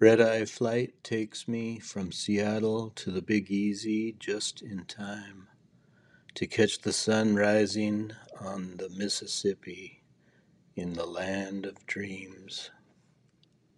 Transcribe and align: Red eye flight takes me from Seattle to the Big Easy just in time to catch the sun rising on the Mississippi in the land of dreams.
Red 0.00 0.18
eye 0.18 0.46
flight 0.46 0.94
takes 1.04 1.46
me 1.46 1.78
from 1.78 2.10
Seattle 2.10 2.88
to 2.96 3.10
the 3.10 3.20
Big 3.20 3.50
Easy 3.50 4.16
just 4.18 4.62
in 4.62 4.86
time 4.86 5.48
to 6.36 6.46
catch 6.46 6.80
the 6.80 6.92
sun 6.92 7.36
rising 7.36 8.12
on 8.40 8.78
the 8.78 8.88
Mississippi 8.88 10.02
in 10.74 10.94
the 10.94 11.06
land 11.06 11.66
of 11.66 11.86
dreams. 11.86 12.70